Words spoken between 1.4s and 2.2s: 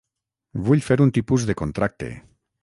de contracte.